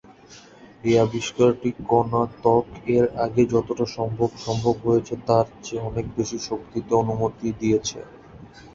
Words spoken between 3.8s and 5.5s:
সম্ভব সম্ভব হয়েছে তার